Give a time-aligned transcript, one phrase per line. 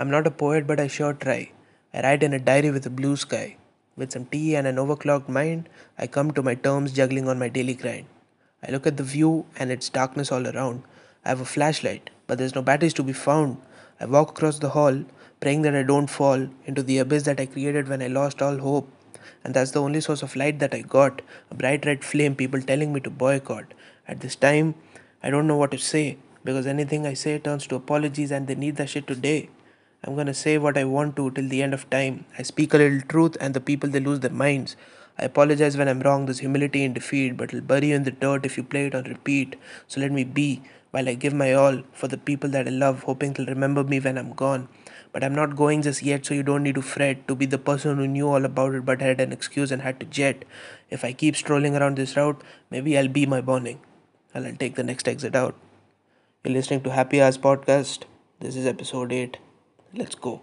[0.00, 1.50] I'm not a poet, but I sure try.
[1.92, 3.56] I write in a diary with a blue sky.
[3.96, 5.68] With some tea and an overclocked mind,
[5.98, 8.06] I come to my terms juggling on my daily grind.
[8.62, 10.84] I look at the view and it's darkness all around.
[11.24, 13.60] I have a flashlight, but there's no batteries to be found.
[13.98, 15.02] I walk across the hall,
[15.40, 18.58] praying that I don't fall into the abyss that I created when I lost all
[18.58, 18.88] hope.
[19.42, 22.62] And that's the only source of light that I got a bright red flame, people
[22.62, 23.74] telling me to boycott.
[24.06, 24.76] At this time,
[25.24, 28.54] I don't know what to say because anything I say turns to apologies and they
[28.54, 29.48] need that shit today.
[30.04, 32.24] I'm gonna say what I want to till the end of time.
[32.38, 34.76] I speak a little truth and the people they lose their minds.
[35.18, 38.12] I apologize when I'm wrong, there's humility in defeat, but it'll bury you in the
[38.12, 39.56] dirt if you play it on repeat.
[39.88, 43.02] So let me be while I give my all for the people that I love,
[43.02, 44.68] hoping they'll remember me when I'm gone.
[45.12, 47.58] But I'm not going just yet, so you don't need to fret to be the
[47.58, 50.44] person who knew all about it but had an excuse and had to jet.
[50.90, 52.40] If I keep strolling around this route,
[52.70, 53.80] maybe I'll be my burning.
[54.32, 55.56] And I'll take the next exit out.
[56.44, 58.04] You're listening to Happy Hours Podcast.
[58.38, 59.47] This is episode 8.
[59.94, 60.42] Let's go.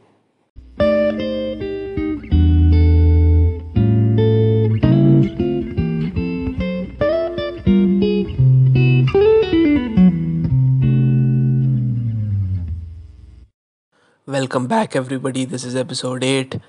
[14.27, 15.45] Welcome back, everybody.
[15.45, 16.59] This is episode 8.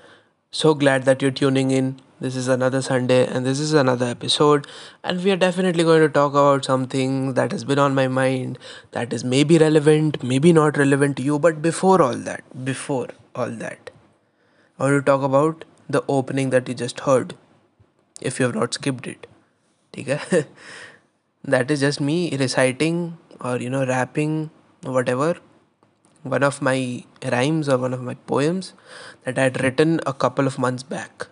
[0.51, 1.99] So glad that you're tuning in.
[2.21, 4.65] This is another Sunday and this is another episode.
[5.03, 8.57] And we are definitely going to talk about something that has been on my mind
[8.91, 11.37] that is maybe relevant, maybe not relevant to you.
[11.37, 13.91] But before all that, before all that,
[14.79, 17.35] I want to talk about the opening that you just heard.
[18.21, 19.27] If you have not skipped it.
[19.97, 20.45] Okay?
[21.43, 24.49] that is just me reciting or, you know, rapping,
[24.81, 25.37] whatever
[26.29, 26.77] one of my
[27.25, 28.73] rhymes और one of my poems
[29.25, 31.27] that I had written a couple of months back.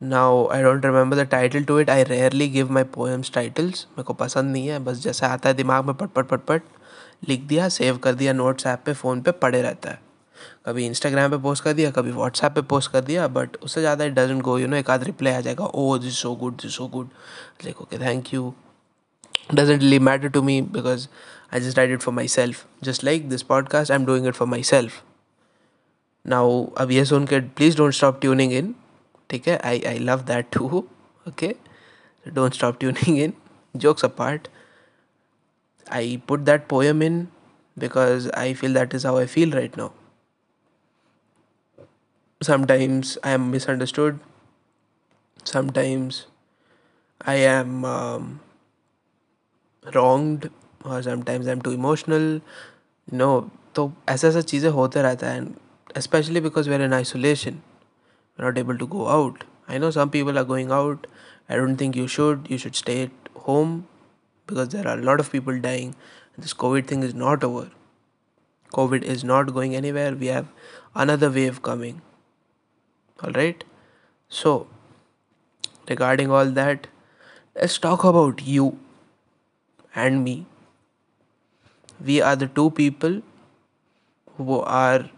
[0.00, 1.90] Now, I don't remember the title to it.
[1.90, 3.84] I rarely give my poems titles.
[3.90, 6.62] मेरे को पसंद नहीं है बस जैसा आता है दिमाग में पटपट पटपट,
[7.28, 10.00] लिख दिया सेव कर दिया नोट्स ऐप पर फ़ोन पे, पड़े रहता है
[10.66, 14.04] कभी इंस्टाग्राम पे पोस्ट कर दिया, कभी व्हाट्सएप पे पोस्ट कर दिया बट उससे ज़्यादा
[14.04, 16.76] it doesn't go you know एक आध रिप्लाई आ जाएगा ओ this so good this
[16.76, 17.08] so good
[17.64, 18.52] like okay thank you
[19.54, 21.06] doesn't really matter to me because
[21.53, 22.65] I just write it for myself.
[22.81, 25.03] Just like this podcast, I'm doing it for myself.
[26.25, 26.45] Now,
[26.77, 28.73] अब ये सुन के please don't stop tuning in.
[29.29, 30.87] ठीक है I I love that too.
[31.27, 31.53] Okay,
[32.23, 33.33] so don't stop tuning in.
[33.77, 34.49] Jokes apart,
[35.99, 37.27] I put that poem in
[37.77, 39.91] because I feel that is how I feel right now.
[42.41, 44.19] Sometimes I am misunderstood.
[45.43, 46.25] Sometimes
[47.21, 48.39] I am um,
[49.93, 50.49] wronged
[50.85, 52.39] और sometimes I am too emotional
[53.13, 53.29] no
[53.75, 55.53] तो ऐसा ऐसा चीज़ें होते रहता है and
[55.95, 57.61] especially because we're in isolation
[58.37, 61.07] we're not able to go out i know some people are going out
[61.49, 63.87] i don't think you should you should stay at home
[64.49, 65.95] because there are a lot of people dying
[66.37, 67.65] this covid thing is not over
[68.77, 70.53] covid is not going anywhere we have
[71.05, 72.01] another wave coming
[73.19, 73.65] all right
[74.31, 74.55] so
[75.89, 76.87] regarding all that
[77.55, 78.69] let's talk about you
[79.95, 80.37] and me
[82.00, 83.22] we are the two people
[84.36, 85.10] who are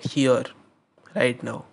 [0.00, 0.44] here
[1.14, 1.64] right now.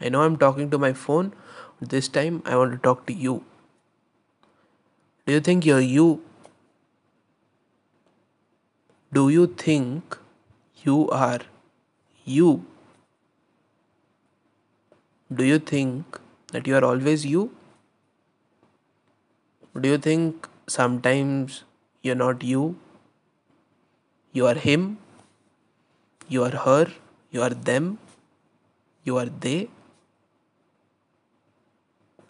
[0.00, 1.32] I know I'm talking to my phone,
[1.80, 3.44] this time I want to talk to you.
[5.26, 6.22] Do you think you're you?
[9.12, 10.18] Do you think
[10.84, 11.40] you are
[12.24, 12.64] you?
[15.34, 16.20] Do you think
[16.52, 17.50] that you are always you?
[19.80, 21.64] Do you think sometimes
[22.02, 22.76] you're not you
[24.36, 24.84] you are him,
[26.28, 26.86] you are her,
[27.30, 27.98] you are them,
[29.04, 29.68] you are they.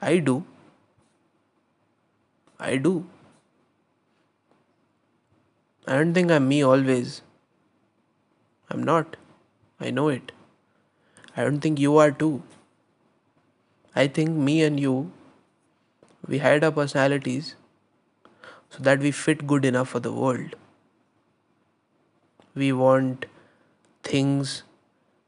[0.01, 0.35] I do.
[2.61, 2.93] I do.
[5.89, 7.23] I don't think I'm me always.
[8.71, 9.17] I'm not.
[9.81, 10.31] I know it.
[11.37, 12.43] I don't think you are too.
[13.95, 15.11] I think me and you,
[16.29, 17.57] we hide our personalities
[18.71, 20.57] so that we fit good enough for the world
[22.57, 23.27] we want
[24.03, 24.63] things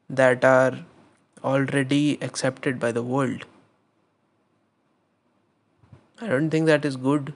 [0.08, 0.84] that are
[1.44, 3.44] already accepted by the world.
[6.20, 7.34] I don't think that is good.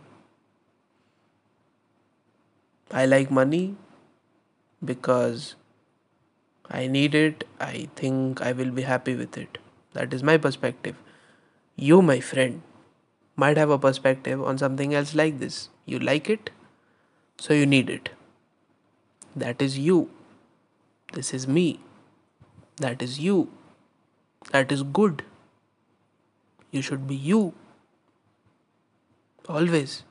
[2.90, 3.76] I like money
[4.84, 5.54] because
[6.70, 7.44] I need it.
[7.60, 9.58] I think I will be happy with it.
[9.92, 10.96] That is my perspective.
[11.76, 12.62] You, my friend,
[13.36, 15.68] might have a perspective on something else like this.
[15.86, 16.50] You like it,
[17.38, 18.10] so you need it.
[19.34, 20.10] That is you.
[21.12, 21.80] This is me.
[22.76, 23.48] That is you.
[24.50, 25.24] That is good.
[26.70, 27.54] You should be you.
[29.48, 30.04] Always.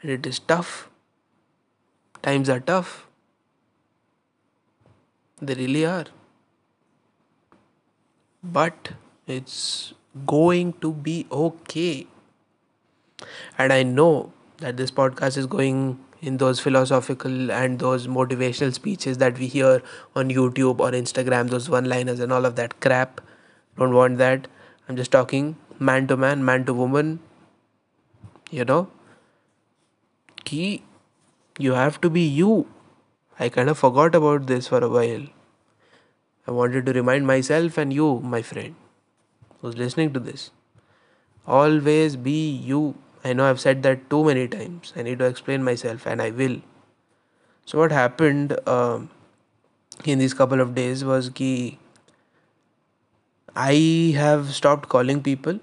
[0.00, 0.88] And it is tough.
[2.22, 3.06] Times are tough.
[5.40, 6.06] They really are.
[8.42, 8.92] But
[9.26, 9.94] it's
[10.26, 12.06] going to be okay.
[13.58, 19.18] And I know that this podcast is going in those philosophical and those motivational speeches
[19.18, 19.82] that we hear
[20.14, 23.20] on YouTube or Instagram, those one liners and all of that crap.
[23.76, 24.46] Don't want that.
[24.88, 27.18] I'm just talking man to man, man to woman.
[28.50, 28.88] You know,
[30.44, 30.82] key,
[31.58, 32.66] you have to be you.
[33.40, 35.26] I kind of forgot about this for a while.
[36.46, 38.74] I wanted to remind myself and you, my friend,
[39.60, 40.50] who's listening to this.
[41.46, 42.94] Always be you.
[43.24, 44.92] I know I've said that too many times.
[44.96, 46.60] I need to explain myself, and I will.
[47.64, 49.10] So what happened um,
[50.04, 51.78] in these couple of days was कि
[53.54, 55.60] I have stopped calling people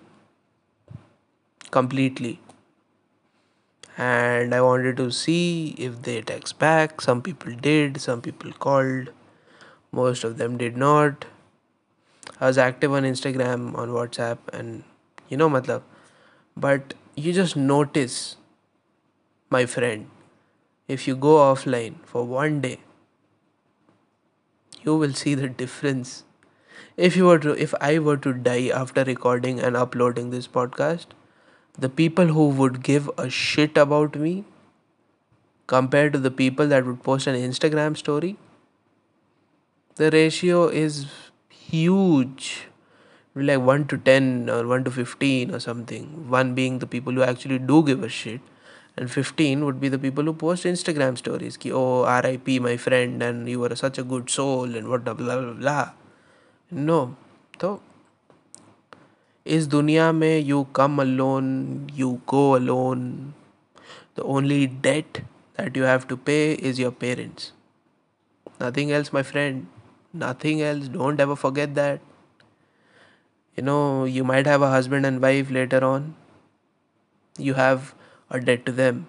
[1.72, 2.40] completely,
[3.98, 7.02] and I wanted to see if they text back.
[7.02, 9.10] Some people did, some people called,
[9.92, 11.26] most of them did not.
[12.40, 14.84] I was active on Instagram, on WhatsApp, and
[15.28, 15.82] you know, matlab.
[16.56, 16.94] But
[17.26, 18.38] you just notice,
[19.50, 20.10] my friend,
[20.88, 22.80] if you go offline for one day,
[24.84, 26.24] you will see the difference.
[26.98, 31.08] If you were to, if I were to die after recording and uploading this podcast,
[31.78, 34.46] the people who would give a shit about me
[35.68, 38.38] compared to the people that would post an Instagram story,
[39.96, 41.08] the ratio is
[41.50, 42.69] huge
[43.36, 46.30] like 1 to 10 or 1 to 15 or something.
[46.30, 48.42] 1 being the people who actually do give a shit.
[48.98, 51.58] And 15 would be the people who post instagram stories.
[51.58, 55.14] Ki oh rip my friend and you were such a good soul and what blah
[55.14, 55.92] blah blah.
[56.72, 57.16] No.
[57.62, 57.82] So
[59.46, 63.34] is dunya mein you come alone you go alone.
[64.16, 65.22] The only debt
[65.56, 67.54] that you have to pay is your parents.
[68.60, 69.68] Nothing else my friend.
[70.12, 70.90] Nothing else.
[70.90, 72.02] Don't ever forget that
[73.60, 76.16] you know you might have a husband and wife later on.
[77.40, 77.96] You have
[78.30, 79.08] a debt to them.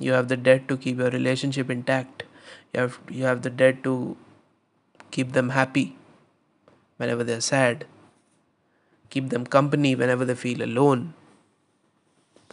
[0.00, 2.22] You have the debt to keep your relationship intact.
[2.72, 4.16] You have you have the debt to
[5.10, 5.96] keep them happy
[6.98, 7.86] whenever they're sad.
[9.10, 11.14] Keep them company whenever they feel alone.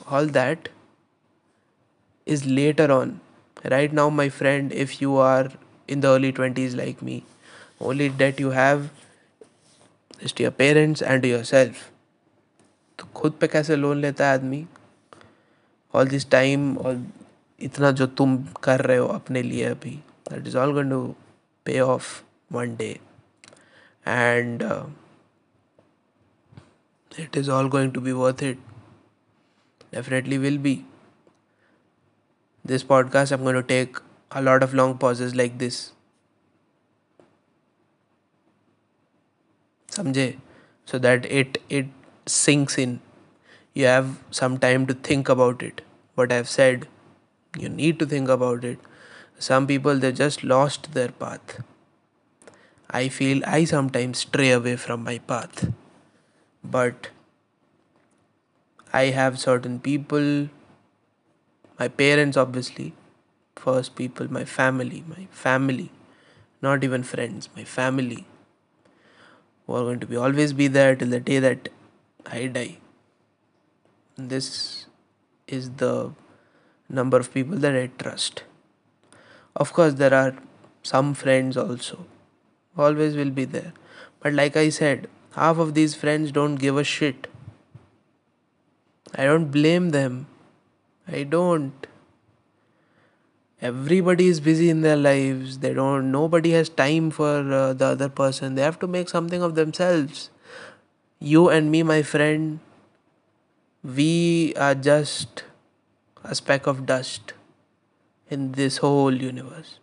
[0.07, 0.69] All that
[2.25, 3.19] is later on.
[3.71, 5.49] Right now my friend if you are
[5.87, 7.23] in the early 20s like me
[7.79, 8.89] only debt you have
[10.23, 11.89] is to your parents and yourself
[12.99, 14.67] तो खुद पे कैसे loan लेता है आदमी?
[15.93, 17.07] All this time और
[17.59, 19.99] इतना जो तुम कर रहे हो अपने लिए अभी
[20.29, 21.15] that is all going to
[21.65, 22.21] pay off
[22.51, 22.99] one day
[24.07, 24.63] and
[27.19, 28.59] it is all going to be worth it
[29.93, 30.85] definitely will be
[32.65, 33.97] this podcast am going to take
[34.31, 35.93] a lot of long pauses like this
[39.95, 40.27] samjhe
[40.91, 41.87] so that it it
[42.25, 42.99] sinks in.
[43.73, 45.81] You have some time to think about it.
[46.15, 46.87] What i've said
[47.63, 48.79] you need to think about it.
[49.39, 51.61] Some people they just lost their path.
[52.89, 55.65] I feel i sometimes stray away from my path.
[56.77, 57.09] But
[58.99, 60.27] i have certain people
[61.79, 62.93] my parents obviously.
[63.55, 65.91] First people my family my family.
[66.61, 68.25] Not even friends my family
[69.65, 71.69] who are going to be always be there till the day that
[72.25, 72.77] I die.
[74.17, 74.85] This
[75.47, 76.11] is the
[76.89, 78.43] number of people that I trust.
[79.55, 80.35] Of course, there are
[80.81, 82.05] some friends also,
[82.77, 83.73] always will be there.
[84.19, 87.27] But like I said, half of these friends don't give a shit.
[89.15, 90.27] I don't blame them.
[91.07, 91.87] I don't
[93.63, 95.59] everybody is busy in their lives.
[95.59, 98.55] They don't nobody has time for uh, the other person.
[98.55, 100.29] They have to make something of themselves.
[101.19, 102.59] You and me my friend
[103.83, 105.43] we are just
[106.23, 107.33] a speck of dust
[108.29, 109.79] in this whole universe.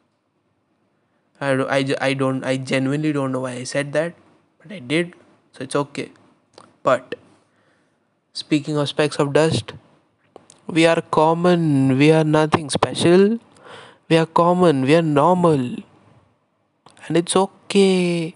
[1.41, 4.15] I, I, I don't i genuinely don't know why i said that
[4.63, 5.15] but i did
[5.53, 6.11] so it's okay.
[6.83, 7.15] But
[8.35, 9.73] speaking of specks of dust
[10.67, 11.99] we are common.
[11.99, 13.39] We are nothing special
[14.10, 15.78] we are common, we are normal.
[17.08, 18.36] And it's okay.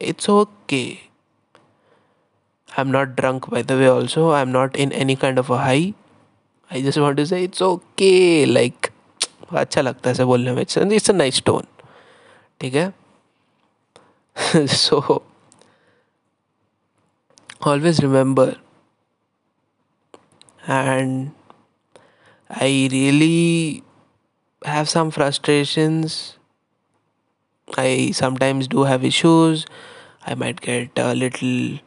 [0.00, 1.00] It's okay.
[2.76, 4.30] I'm not drunk, by the way, also.
[4.32, 5.94] I'm not in any kind of a high.
[6.70, 8.46] I just want to say it's okay.
[8.46, 8.92] Like,
[9.56, 11.64] अच्छा लगता है ऐसे बोलने में it's a nice tone
[12.60, 12.92] ठीक है
[14.76, 15.22] सो
[17.70, 18.44] always remember
[20.74, 21.32] and
[22.66, 23.82] i really
[24.65, 26.37] have some frustrations
[27.77, 29.65] I sometimes do have issues.
[30.25, 31.79] I might get a little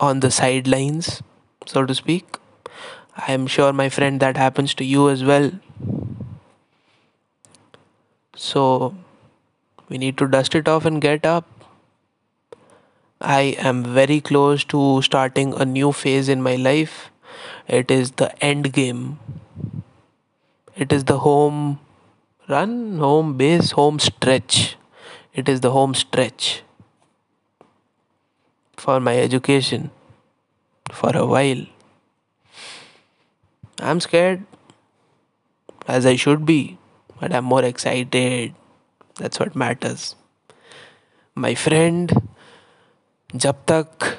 [0.00, 1.22] on the sidelines,
[1.66, 2.36] so to speak.
[3.16, 5.52] I am sure, my friend, that happens to you as well.
[8.34, 8.94] So,
[9.88, 11.46] we need to dust it off and get up.
[13.20, 17.10] I am very close to starting a new phase in my life.
[17.68, 19.18] It is the end game.
[20.74, 21.80] It is the home
[22.48, 24.76] run, home base, home stretch.
[25.34, 26.62] It is the home stretch
[28.76, 29.90] for my education
[30.90, 31.66] for a while.
[33.80, 34.44] I'm scared
[35.86, 36.78] as I should be,
[37.20, 38.54] but I'm more excited.
[39.16, 40.16] That's what matters.
[41.34, 42.30] My friend,
[43.36, 44.18] jab tak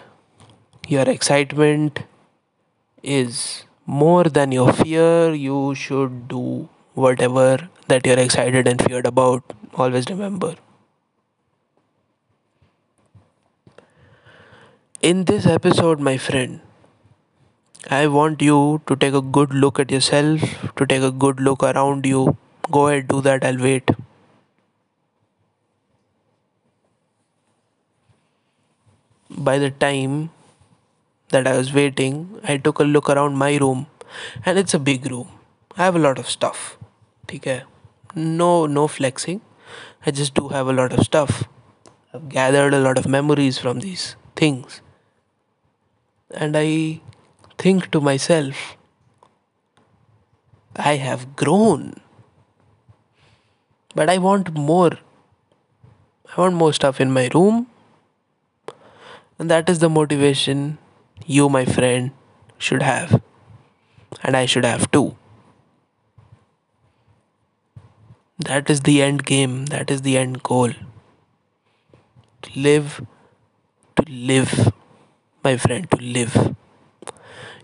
[0.87, 2.03] your excitement
[3.01, 9.43] is more than your fear, you should do whatever that you're excited and feared about.
[9.75, 10.55] Always remember.
[15.03, 16.59] In this episode, my friend,
[17.89, 20.41] I want you to take a good look at yourself,
[20.75, 22.35] to take a good look around you.
[22.69, 23.89] Go ahead, do that, I'll wait.
[29.29, 30.29] By the time
[31.33, 33.87] that I was waiting, I took a look around my room,
[34.45, 35.27] and it's a big room.
[35.77, 36.77] I have a lot of stuff.
[37.25, 37.63] Okay?
[38.15, 39.41] No, no flexing.
[40.05, 41.43] I just do have a lot of stuff.
[42.13, 44.81] I've gathered a lot of memories from these things.
[46.29, 47.01] And I
[47.57, 48.77] think to myself,
[50.75, 51.95] I have grown.
[53.95, 54.91] But I want more.
[56.35, 57.67] I want more stuff in my room.
[59.39, 60.77] And that is the motivation
[61.25, 62.11] you, my friend,
[62.57, 63.21] should have.
[64.23, 65.17] And I should have too.
[68.39, 69.65] That is the end game.
[69.67, 70.69] That is the end goal.
[70.69, 73.05] To live,
[73.95, 74.73] to live,
[75.43, 76.55] my friend, to live.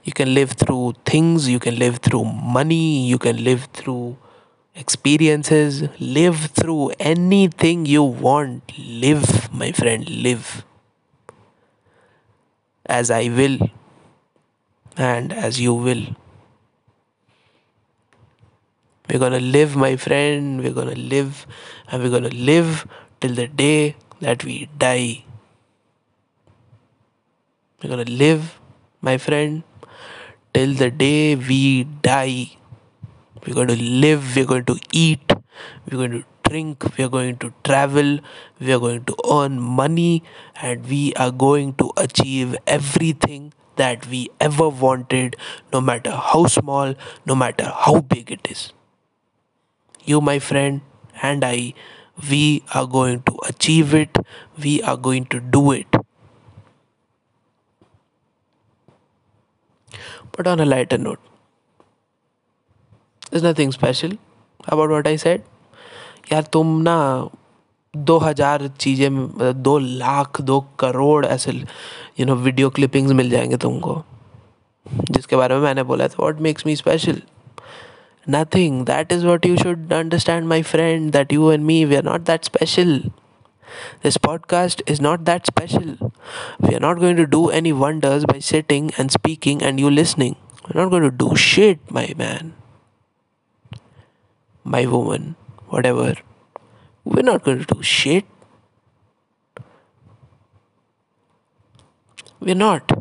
[0.04, 4.18] You can live through things, you can live through money, you can live through
[4.74, 8.72] experiences, live through anything you want.
[8.80, 10.64] Live, my friend, live.
[12.90, 13.58] As I will,
[14.98, 16.04] and as you will.
[19.10, 21.46] We're gonna live, my friend, we're gonna live,
[21.88, 22.86] and we're gonna live
[23.22, 25.24] till the day that we die.
[27.82, 28.60] We're gonna live,
[29.02, 29.64] my friend,
[30.54, 32.60] till the day we die.
[33.46, 35.32] We're going to live, we're going to eat,
[35.90, 38.20] we're going to drink, we're going to travel,
[38.60, 40.24] we are going to earn money,
[40.62, 45.36] and we are going to achieve everything that we ever wanted,
[45.74, 48.74] no matter how small, no matter how big it is.
[50.04, 50.82] You, my friend,
[51.22, 51.74] and I,
[52.30, 54.18] we are going to achieve it,
[54.62, 55.88] we are going to do it.
[60.32, 61.20] But on a lighter note,
[63.30, 64.12] there's nothing special
[64.68, 65.44] about what I said.
[66.32, 66.98] यार तुम ना
[67.98, 71.52] दो हज़ार चीज़ें मतलब दो लाख दो करोड़ ऐसे
[72.20, 74.02] यू नो वीडियो क्लिपिंग्स मिल जाएँगे तुमको
[75.12, 77.22] जिसके बारे में मैंने बोला था what makes me special
[78.30, 82.04] nothing that is what you should understand my friend that you and me we are
[82.04, 83.02] not that special
[84.02, 86.14] This podcast is not that special.
[86.60, 90.36] We are not going to do any wonders by sitting and speaking and you listening.
[90.64, 92.54] We're not going to do shit, my man,
[94.66, 95.36] my woman,
[95.70, 96.16] whatever.
[97.06, 98.26] We're not going to do shit.
[102.40, 102.92] We're not.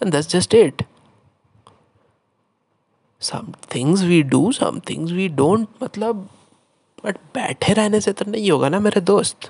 [0.00, 0.84] And that's just it.
[3.18, 5.68] Some things we do, some things we don't.
[5.82, 6.28] मतलब
[7.04, 9.48] but बैठे रहने से तो नहीं होगा ना मेरे दोस्त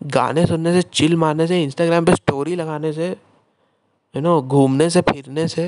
[0.00, 3.08] गाने सुनने से चिल मारने से इंस्टाग्राम पे स्टोरी लगाने से
[4.14, 5.66] यू नो घूमने से फिरने से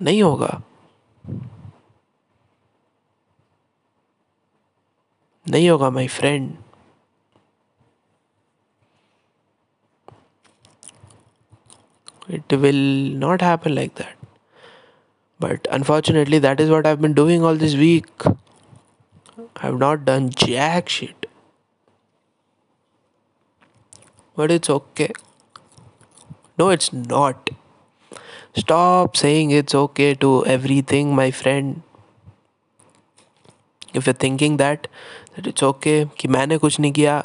[0.00, 0.50] नहीं होगा
[5.49, 6.53] नहीं होगा my friend
[12.35, 12.79] it will
[13.23, 14.15] not happen like that
[15.43, 18.25] but unfortunately that is what i've been doing all this week
[19.67, 21.25] i've not done jack shit
[24.35, 25.11] but it's okay.
[26.57, 27.49] No, it's not.
[28.55, 31.81] Stop saying it's okay to everything, my friend.
[33.93, 34.87] If you're thinking that
[35.34, 37.24] that it's okay कि मैंने कुछ नहीं किया,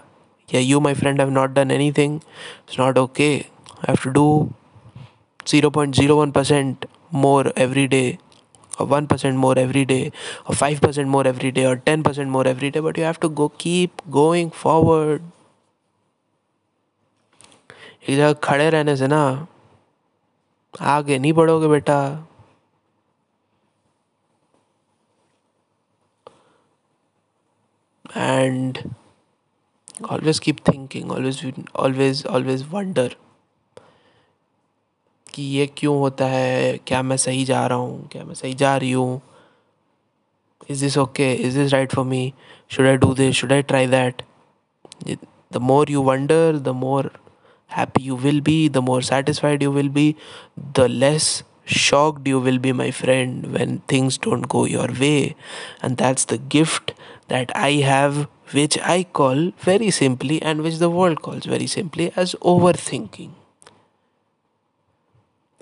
[0.49, 4.27] या you my friend have not done anything it's not okay I have do
[5.47, 8.17] zero point zero one percent more every day
[8.79, 10.11] और one percent more every day
[10.47, 13.15] और five percent more every day और ten percent more every day but you have
[13.21, 15.21] to go keep going forward
[18.09, 19.47] एक जगह खड़े रहने से ना,
[20.73, 21.97] आगे नहीं बढ़ोगे बेटा।
[28.14, 28.94] and
[30.08, 31.44] always keep thinking always
[31.74, 33.10] always always wonder
[35.34, 38.76] कि ये क्यों होता है क्या मैं सही जा रहा हूँ क्या मैं सही जा
[38.76, 39.20] रही हूँ
[40.68, 42.22] is this okay is this right for me
[42.68, 44.22] should i do this should i try that
[45.50, 47.10] the more you wonder the more
[47.78, 50.16] happy you will be the more satisfied you will be
[50.78, 55.36] the less shocked you will be my friend when things don't go your way
[55.82, 56.92] and that's the gift
[57.28, 62.12] that i have which i call very simply and which the world calls very simply
[62.16, 63.30] as overthinking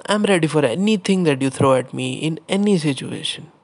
[0.07, 3.55] i'm ready for anything that you throw at me in any situation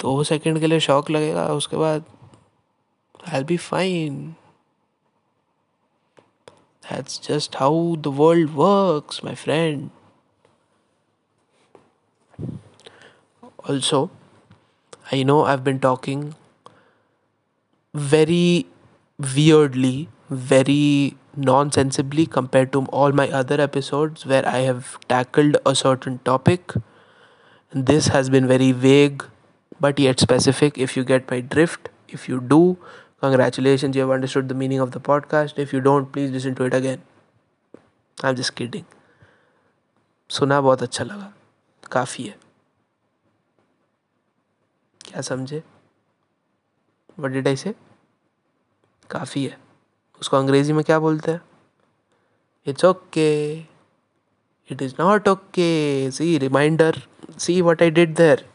[0.00, 2.04] दो second के लिए shock लगेगा उसके बाद
[3.34, 4.34] आई be fine
[6.88, 9.90] That's just how the world works, my friend.
[13.64, 14.10] Also,
[15.10, 16.36] I know I've been talking
[17.94, 18.66] very
[19.18, 26.18] weirdly, very nonsensibly compared to all my other episodes where I have tackled a certain
[26.24, 26.72] topic.
[27.72, 29.24] This has been very vague
[29.80, 31.88] but yet specific if you get my drift.
[32.08, 32.78] If you do,
[33.20, 35.58] congratulations, you have understood the meaning of the podcast.
[35.58, 37.02] If you don't, please listen to it again.
[38.22, 38.86] I'm just kidding.
[40.30, 41.32] सुना बहुत अच्छा लगा
[41.92, 42.34] काफ़ी है
[45.08, 45.62] क्या समझे
[47.17, 47.73] what did I से?
[49.09, 49.57] काफ़ी है।
[50.21, 51.41] उसको अंग्रेज़ी में क्या बोलते हैं?
[52.67, 53.31] It's okay
[54.69, 57.01] it is not okay see reminder
[57.37, 58.45] see what I did there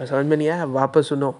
[0.00, 0.64] समझ में नहीं आया?
[0.64, 1.34] वापस सुनो।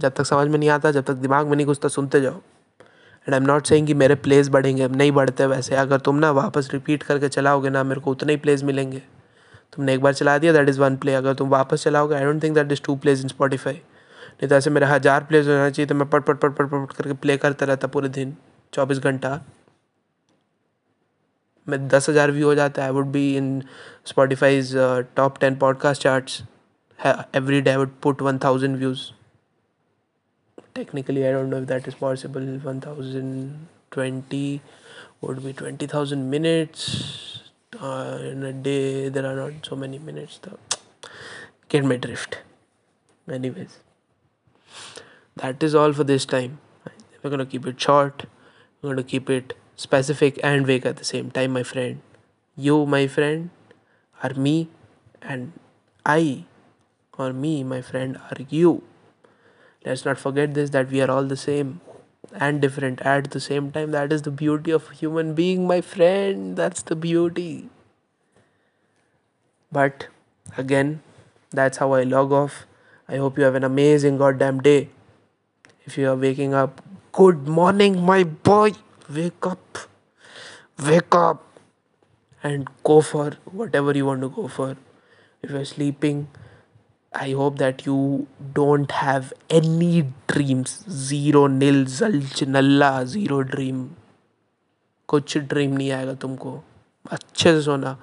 [0.00, 3.34] जब तक समझ में नहीं आता, जब तक दिमाग में नहीं घुसता, सुनते जाओ। And
[3.34, 6.68] I am not saying कि मेरे प्लेस बढ़ेंगे नहीं बढ़ते वैसे। अगर तुम ना वापस
[6.72, 9.02] रिपीट करके चलाओगे ना, मेरे को उतने ही प्लेस मिलेंगे।
[9.72, 12.42] तुमने एक बार चला दिया दैट इज़ वन प्ले अगर तुम वापस चलाओगे I don't
[12.42, 13.80] think that is to place in Spotify
[14.40, 16.92] नहीं तो ऐसे मेरे हज़ार प्लेयर्स होना चाहिए तो मैं पट पट पट पट पट
[16.96, 18.36] करके प्ले करता रहता पूरे दिन,
[18.72, 19.30] चौबीस घंटा।
[21.66, 23.62] मैं दस हज़ार व्यू हो जाता I would be in
[24.06, 24.72] Spotify's
[25.16, 26.30] top ten podcast chart
[27.36, 29.00] every day would put one thousand views
[30.74, 34.60] technically I don't know if that is possible one thousand twenty
[35.24, 36.86] would be twenty thousand minutes
[37.74, 38.78] in a day
[39.10, 42.34] there are not so many minutes the may drift
[43.50, 43.68] anyways
[45.36, 46.58] that is all for this time.
[47.22, 48.26] We're gonna keep it short.
[48.80, 52.00] We're gonna keep it specific and vague at the same time, my friend.
[52.56, 53.50] You, my friend,
[54.22, 54.68] are me,
[55.22, 55.52] and
[56.04, 56.44] I
[57.18, 58.82] or me, my friend, are you.
[59.84, 61.80] Let's not forget this that we are all the same
[62.34, 63.92] and different at the same time.
[63.92, 66.56] That is the beauty of human being, my friend.
[66.56, 67.68] That's the beauty.
[69.70, 70.08] But
[70.56, 71.02] again,
[71.50, 72.66] that's how I log off.
[73.09, 74.89] I hope you have an amazing goddamn day.
[75.85, 78.71] If you are waking up, good morning, my boy.
[79.09, 79.77] Wake up.
[80.85, 81.43] Wake up.
[82.43, 84.77] And go for whatever you want to go for.
[85.41, 86.27] If you're sleeping,
[87.13, 90.83] I hope that you don't have any dreams.
[90.89, 93.89] Zero, nil, zalch, nalla, zero dream.
[95.07, 96.51] कुछ dream नहीं आएगा तुमको
[97.11, 97.97] अच्छे से सोना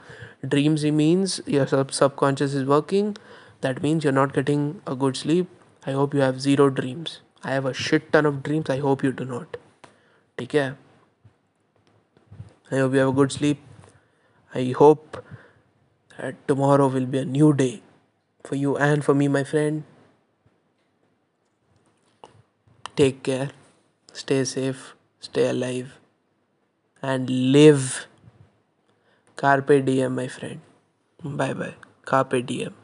[0.44, 3.14] dreams he means your सब subconscious is working
[3.63, 5.47] that means you're not getting a good sleep.
[5.85, 7.19] I hope you have zero dreams.
[7.43, 8.69] I have a shit ton of dreams.
[8.69, 9.57] I hope you do not.
[10.37, 10.77] Take care.
[12.71, 13.59] I hope you have a good sleep.
[14.53, 15.23] I hope
[16.17, 17.81] that tomorrow will be a new day
[18.43, 19.83] for you and for me, my friend.
[22.95, 23.49] Take care.
[24.11, 24.95] Stay safe.
[25.19, 25.97] Stay alive.
[27.01, 28.07] And live.
[29.35, 30.61] Carpe diem, my friend.
[31.23, 31.75] Bye bye.
[32.05, 32.82] Carpe diem.